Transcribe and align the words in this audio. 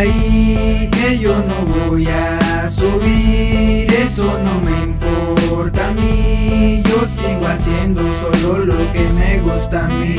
ahí 0.00 0.88
que 0.90 1.18
yo 1.18 1.34
no 1.46 1.64
voy 1.64 2.06
a 2.06 2.70
subir, 2.70 3.92
eso 3.92 4.38
no 4.42 4.60
me 4.60 4.84
importa 4.84 5.88
a 5.88 5.92
mí, 5.92 6.82
yo 6.84 7.06
sigo 7.08 7.46
haciendo 7.46 8.02
solo 8.22 8.64
lo 8.64 8.92
que 8.92 9.08
me 9.08 9.40
gusta 9.40 9.84
a 9.84 9.88
mí. 9.88 10.16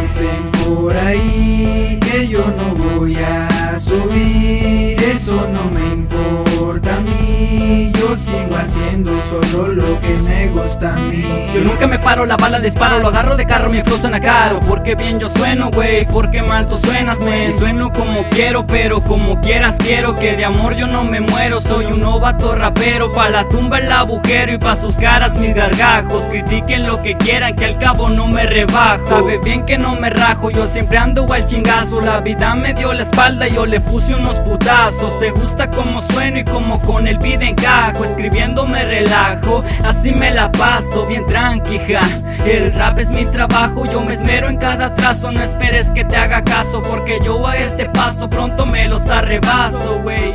Dicen 0.00 0.50
por 0.66 0.94
ahí 0.96 1.98
que 2.00 2.28
yo 2.28 2.44
no 2.56 2.74
voy 2.74 3.16
a 3.16 3.78
subir, 3.78 5.00
eso 5.02 5.48
no 5.52 5.70
me 5.70 5.84
importa 5.94 6.96
a 6.96 7.00
mí, 7.00 7.92
yo 7.98 8.16
sigo 8.16 8.56
haciendo 8.56 9.10
solo 9.42 9.74
lo 9.74 10.00
que 10.00 10.16
me 10.18 10.48
gusta 10.48 10.94
a 10.94 10.96
mí. 10.96 11.24
Yo 11.54 11.60
nunca 11.62 11.86
me 11.86 11.98
paro, 11.98 12.26
la 12.26 12.36
bala 12.36 12.58
disparo, 12.60 12.98
lo 12.98 13.08
agarro 13.08 13.36
de 13.36 13.46
carro, 13.46 13.70
mi 13.70 13.82
flow 13.82 13.98
suena 13.98 14.20
caro, 14.20 14.60
porque 14.60 14.94
bien 14.94 15.18
yo 15.18 15.28
sueno, 15.28 15.70
güey, 15.70 16.06
porque 16.06 16.42
mal 16.42 16.68
tú 16.68 16.76
suenas, 16.76 17.20
me 17.20 17.52
sueno 17.52 17.92
como 17.92 18.24
quiero, 18.30 18.66
pero 18.66 19.02
como 19.02 19.40
quieras 19.40 19.76
quiero 19.78 20.16
que 20.16 20.36
de 20.36 20.44
amor 20.44 20.74
yo 20.76 20.86
no 20.86 21.04
me 21.04 21.20
muero, 21.20 21.60
soy 21.60 21.86
un 21.86 22.00
novato 22.00 22.54
rapero, 22.54 23.12
pa' 23.12 23.30
la 23.30 23.48
tumba 23.48 23.78
el 23.78 23.90
agujero 23.90 24.52
y 24.52 24.58
pa' 24.58 24.76
sus 24.76 24.96
caras 24.96 25.36
mis 25.36 25.54
gargajos, 25.54 26.24
critiquen 26.24 26.86
lo 26.86 27.02
que 27.02 27.16
quieran 27.16 27.54
que 27.54 27.64
al 27.66 27.78
cabo 27.78 28.08
no 28.08 28.26
me 28.26 28.46
rebajo, 28.46 29.08
sabe 29.08 29.38
bien 29.38 29.64
que 29.64 29.78
no 29.78 29.94
me 29.96 30.10
rajo, 30.10 30.50
yo 30.50 30.66
siempre 30.66 30.98
ando 30.98 31.30
al 31.32 31.44
chingazo, 31.44 32.00
la 32.00 32.20
vida 32.20 32.54
me 32.54 32.74
dio 32.74 32.92
la 32.92 33.02
espalda 33.02 33.48
y 33.48 33.54
yo 33.54 33.66
le 33.66 33.80
puse 33.80 34.14
unos 34.14 34.38
putazos, 34.40 35.18
te 35.18 35.30
gusta 35.30 35.70
como 35.70 36.00
sueno 36.00 36.38
y 36.38 36.44
como 36.44 36.80
con 36.80 37.06
el 37.06 37.18
beat 37.18 37.42
encajo, 37.42 38.04
escribiendo 38.04 38.66
me 38.66 38.73
relajo, 38.94 39.62
así 39.84 40.12
me 40.12 40.30
la 40.30 40.52
paso, 40.52 41.06
bien 41.06 41.26
tranquila, 41.26 42.00
el 42.46 42.72
rap 42.72 42.98
es 42.98 43.10
mi 43.10 43.24
trabajo, 43.24 43.86
yo 43.86 44.02
me 44.02 44.12
esmero 44.12 44.48
en 44.48 44.56
cada 44.56 44.94
trazo, 44.94 45.32
no 45.32 45.42
esperes 45.42 45.90
que 45.92 46.04
te 46.04 46.16
haga 46.16 46.44
caso, 46.44 46.82
porque 46.82 47.18
yo 47.24 47.46
a 47.46 47.56
este 47.56 47.86
paso 47.86 48.30
pronto 48.30 48.66
me 48.66 48.86
los 48.86 49.08
arrebaso, 49.08 50.00
wey. 50.04 50.32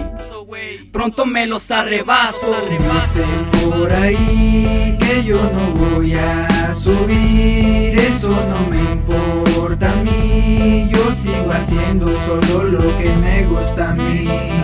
Pronto 0.92 1.26
me 1.26 1.46
los 1.46 1.70
arrebaso. 1.70 2.48
Dicen 2.68 3.70
por 3.70 3.92
ahí 3.92 4.98
que 5.00 5.24
yo 5.24 5.38
no 5.54 5.72
voy 5.74 6.16
a 6.16 6.74
subir, 6.74 7.98
eso 7.98 8.30
no 8.50 8.68
me 8.68 8.80
importa 8.92 9.92
a 9.92 9.96
mí, 9.98 10.90
yo 10.92 11.14
sigo 11.14 11.52
haciendo 11.52 12.08
solo 12.26 12.64
lo 12.64 12.98
que 12.98 13.10
me 13.16 13.46
gusta 13.46 13.92
a 13.92 13.94
mí. 13.94 14.59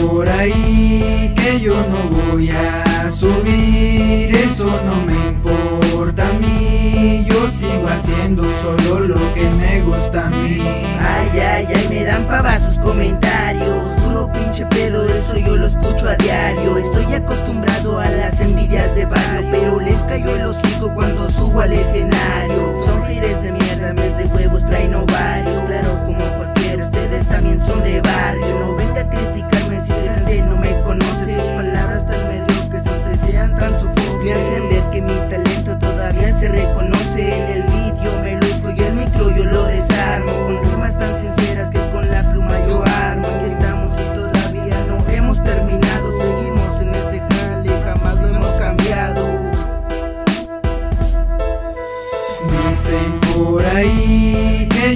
Por 0.00 0.28
ahí 0.28 1.32
que 1.34 1.60
yo 1.60 1.74
no 1.88 2.08
voy 2.08 2.50
a 2.50 3.10
subir, 3.10 4.34
eso 4.34 4.66
no 4.84 5.02
me 5.02 5.14
importa 5.14 6.28
a 6.28 6.32
mí, 6.34 7.26
yo 7.28 7.50
sigo 7.50 7.88
haciendo 7.88 8.44
solo 8.62 9.00
lo 9.00 9.34
que 9.34 9.48
me 9.50 9.82
gusta 9.82 10.26
a 10.26 10.30
mí. 10.30 10.60
Ay, 10.60 11.40
ay, 11.40 11.68
ay, 11.74 11.88
me 11.88 12.04
dan 12.04 12.24
pavas 12.26 12.64
sus 12.64 12.78
comentarios. 12.78 13.88
Puro 14.04 14.30
pinche 14.32 14.66
pedo, 14.66 15.06
eso 15.08 15.36
yo 15.38 15.56
lo 15.56 15.66
escucho 15.66 16.08
a 16.08 16.14
diario. 16.16 16.78
Estoy 16.78 17.12
acostumbrado 17.14 17.98
a 17.98 17.99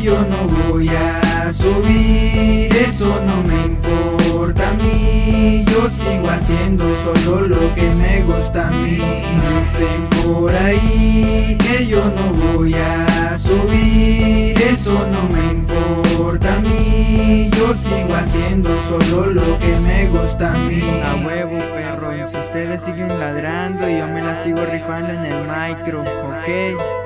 yo 0.05 0.23
no 0.29 0.47
voy 0.69 0.91
a 0.91 1.51
subir, 1.51 2.71
eso 2.77 3.23
no 3.25 3.43
me 3.43 3.55
importa 3.55 4.69
a 4.69 4.75
mí, 4.75 5.65
yo 5.67 5.91
sigo 5.91 6.29
haciendo 6.29 6.85
solo 7.03 7.47
lo 7.47 7.73
que 7.73 7.89
me 7.91 8.23
gusta 8.23 8.69
a 8.69 8.71
mí. 8.71 8.99
Dicen 8.99 10.07
por 10.27 10.55
ahí 10.55 11.57
que 11.59 11.87
yo 11.87 12.05
no 12.15 12.35
voy 12.35 12.75
a 12.75 13.39
subir, 13.39 14.55
eso 14.61 14.93
no 15.11 15.27
me 15.27 15.43
importa 15.55 16.57
a 16.57 16.61
mí, 16.61 17.49
yo 17.57 17.75
sigo 17.75 18.15
haciendo 18.15 18.69
solo 18.91 19.29
lo 19.29 19.59
que 19.59 19.75
me 19.77 20.09
gusta 20.09 20.53
a 20.53 20.59
mí. 20.59 20.83
A 21.03 21.15
huevo, 21.27 21.59
perros. 21.75 22.35
Ustedes 22.35 22.83
siguen 22.83 23.09
ladrando 23.19 23.89
y 23.89 23.99
yo 23.99 24.07
me 24.09 24.21
la 24.23 24.37
sigo 24.37 24.61
rifando 24.71 25.15
en 25.15 25.25
el 25.25 25.49
micro, 25.49 26.03
¿ok? 26.03 27.04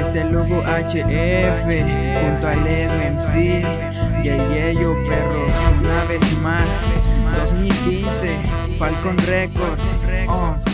Es 0.00 0.14
el 0.14 0.32
logo 0.32 0.62
HF 0.62 1.64
junto 2.20 2.48
al 2.48 2.60
MC 3.14 3.64
y 4.22 4.28
el 4.28 4.48
Yello, 4.52 4.94
perros. 5.08 5.52
Una 5.80 6.04
vez 6.04 6.38
más, 6.38 6.66
2015, 7.50 8.36
Falcon 8.78 9.16
Records. 9.18 9.82
Oh. 10.28 10.73